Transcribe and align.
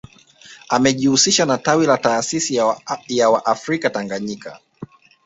Amejihusisha 0.69 1.45
na 1.45 1.57
tawi 1.57 1.85
la 1.85 1.97
taasisi 1.97 2.55
ya 3.07 3.29
waafrika 3.29 3.89
Tanganyika 3.89 4.59